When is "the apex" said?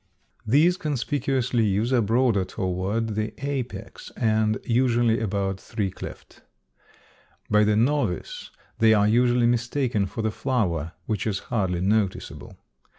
3.13-4.11